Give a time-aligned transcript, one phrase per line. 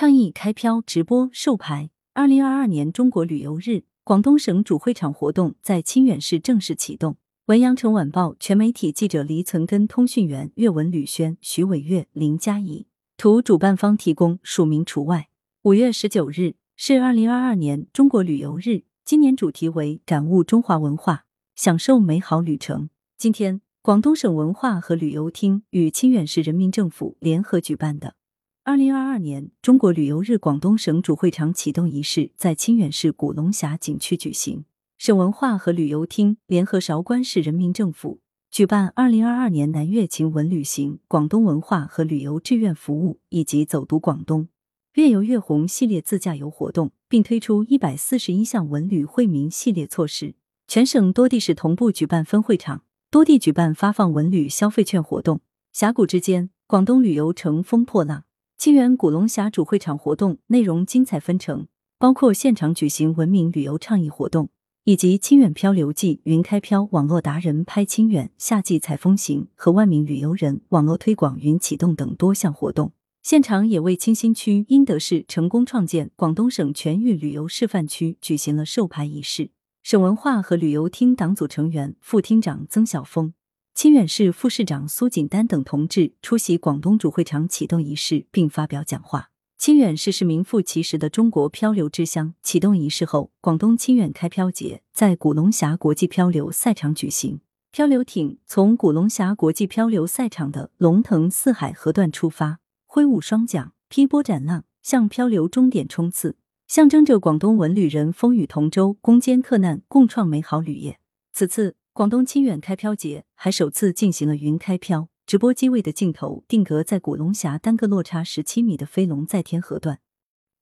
[0.00, 1.90] 倡议开漂直播授牌。
[2.14, 7.18] 二零二二年中国旅游日，广东省主会场活动在清远市正式启动。
[7.48, 12.86] 文阳城晚报全媒体记者黎存根，通讯员岳文、吕轩、徐伟月、林佳怡。
[13.18, 15.28] 图主办方提供，署名除外。
[15.64, 22.88] 五月十九日是二零二二年中国旅游日，今年主题为感悟中华文化，享受美好旅程。
[23.18, 28.14] 今天，广东省文化和旅游厅与清远市人民政府联合举办的
[28.62, 34.66] 二零二二年中国旅游日广东省主会场启动仪式在清远市古龙峡景区举行。
[34.98, 44.48] 省文化和旅游厅联合韶关市人民政府举办二零二二年南粤晴文旅行广东文化和旅游志愿服务以及走读广东
[44.92, 50.34] 越游越红系列自驾游活动，并推出一百四十一项文旅惠民系列措施。
[50.68, 55.40] 全省多地市同步举办分会场，多地举办发放文旅消费券活动。
[55.72, 58.24] 峡谷之间，广东旅游乘风破浪。
[58.60, 61.66] 清远古龙峡主会场活动内容精彩纷呈，
[61.98, 64.50] 包括现场举行文明旅游倡议活动。
[64.84, 72.92] 以及清远漂流记、云开漂网络达人拍清远、夏季采风行和万名旅游人网络推广云启动等多项活动。
[73.22, 79.52] 现场也为清新区英德市成功创建广东省全域旅游示范区举行了授牌仪式。
[79.82, 83.32] 省文化和旅游厅党组成员、副厅长曾晓峰、
[83.74, 89.30] 清远市副市长苏锦丹等同志出席广东主会场启动仪式并发表讲话。
[89.56, 92.34] 清远市是名副其实的中国漂流之乡。
[92.42, 97.40] 启动仪式后，广东清远开漂节在古龙峡国际漂流赛场举行。
[97.70, 110.98] 漂流艇从古龙峡国际漂流赛场的龙腾四海河段出发，挥舞双桨，劈波斩浪，向漂流终点冲刺，象征着广东文旅人风雨同舟、攻坚克难、共创美好旅业。
[111.32, 115.08] 此次广东清远开漂节还首次进行了云开漂。
[115.26, 120.00] 直播机位的镜头定格在古龙峡单个落差十七米的飞龙在天河段，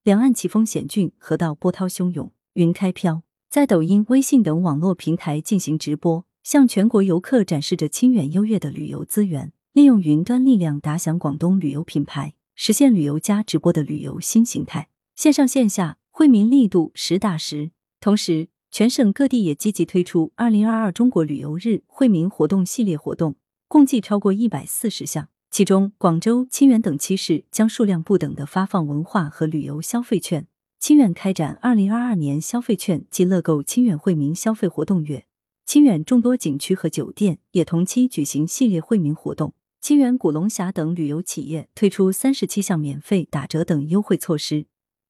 [0.02, 2.32] 两岸奇峰险峻，河道波涛汹涌。
[2.54, 14.88] 云开漂在抖音、微信等网络平台进行直播，向全国游客展示着清远优越的旅游资源，利用云端力量打响广东旅游品牌，实现旅游加直播的旅游新形态。
[15.14, 17.70] 线上线下惠民力度实打实。
[18.00, 23.36] 同时，全省各地也积极推出二零二二中国旅游日惠民活动系列活动。
[23.66, 30.46] 共计超过一百四十项，其中广州、清远等七市将数量不等的发放文化和旅游消费券。
[30.78, 35.26] 清远开展二零二二年消费券及乐购清远惠民消费活动月，
[35.66, 39.54] 清远众多景区和酒店也同期举行系列惠民活动。
[39.80, 44.66] 清远古龙峡等旅游企业推出三十七项免费、打折等优惠措施。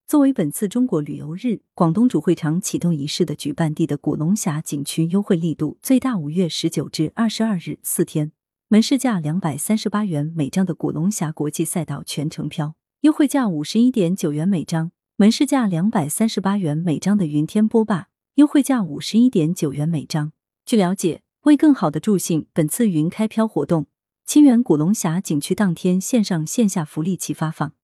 [0.09, 6.17] 作为本次中国旅游日广东主会场启动仪式的举办地的古龙峡景区，优惠力度最大。
[6.17, 8.33] 五月十九至二十二日四天。
[8.69, 20.33] 门市价两百三十八元每张的古龙峡国际赛道全程票，优惠价五十一点九元每张；门市价两百三十八元每张的云天波霸，优惠价五十一点九元每张。
[20.65, 23.85] 据了解，为更好的助兴本次云开漂活动，
[24.25, 27.75] 清远古龙峡景区当天线上线下福利齐发放，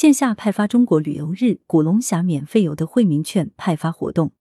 [0.00, 4.32] 线下派发中国旅游日古龙峡免费游的惠民券派发活动，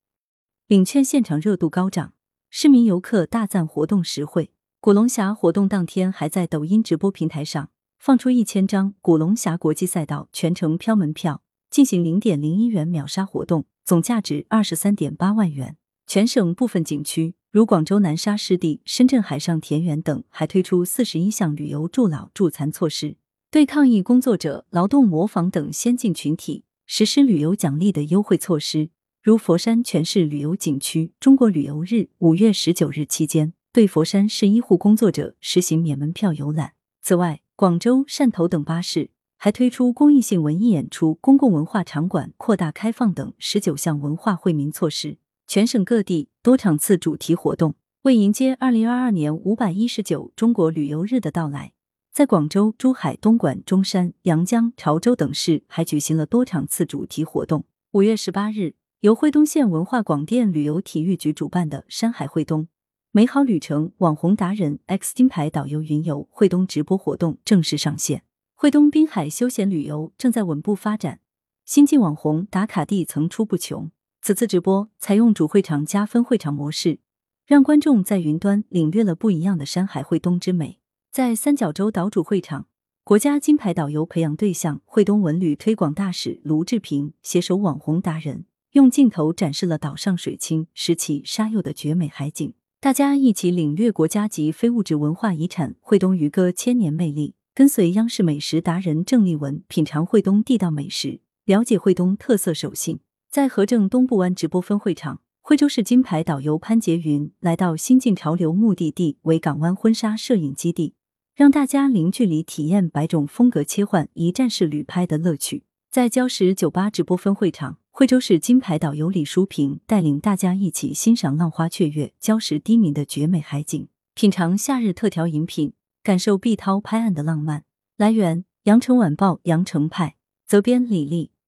[0.67, 2.13] 领券现场热度高涨，
[2.49, 4.53] 市民游客大赞活动实惠。
[4.79, 15.75] 古龙峡活动当天，还在抖音直播平台上放出一千张古龙峡国际赛道全程漂门票，进行零点零一元秒杀活动，总价值二十三点八万元。
[16.07, 23.17] 全省部分景区，如广州南沙湿地、深圳海上田园等，还推出四十一项旅游助老助残措施，
[23.51, 28.91] 对抗疫工作者、劳动模仿等先进群体实施旅游奖励的优惠措施。
[29.23, 33.53] 如佛山全市旅游景区，中国旅游日五月十九日期间。
[33.73, 36.73] 对佛山市医护工作者实行免门票游览。
[37.01, 45.17] 此外，广州、汕头等八市还推出公益性文艺演出、公共文化场馆扩大开放等十九项文化惠民措施。
[45.47, 47.73] 全省各地多场次主题活动，
[48.03, 51.73] 为迎接二零二二年五百一十九中国旅游日的到来，
[52.19, 57.63] 在广州、珠海、东莞、中山、阳江、潮州等市还举行了多场次主题活动。
[57.91, 62.67] 五月十八日，由惠东县文化广电旅游体育局主办的“山海惠东”。
[63.13, 68.23] 美好旅程网红达人 X 金牌导游云游惠东直播活动正式上线。
[68.53, 71.21] 惠东滨海休闲旅游正在稳步发展，
[71.63, 73.89] 新晋网红打卡地层出不穷。
[74.21, 76.99] 此次直播采用主会场加分会场模式，
[77.45, 80.81] 让观众在云端领略了不一样的山海惠东之美。
[81.11, 82.67] 在三角洲岛主会场，
[83.03, 92.53] 国家金牌导游培养对象惠东文旅推广大使卢志平携手网红达人，用镜头展示了岛上水清石奇沙幼的绝美海景。
[92.79, 102.99] 大家一起领略国家级非物质文化遗产惠东渔歌千年魅力，跟随央视美食达人郑丽文品尝惠东地道美食，了解惠东特色手信。
[103.31, 110.93] 在河正东部湾直播分会场，惠州市金牌导游潘杰云来到新晋潮流目的地为港湾婚纱摄影基地，
[111.39, 115.63] 让大家零距离体验百种风格切换、一站式旅拍的乐趣。
[115.89, 125.71] 在礁石酒吧直播分会场，惠州市金牌导游李淑萍带领大家一起欣赏浪花雀跃、礁石低鸣的绝美海景，品尝夏日特调饮品，
[126.03, 127.63] 感受碧涛拍岸的浪漫。
[127.95, 131.31] 来源：羊城晚报羊城派，责编李丽。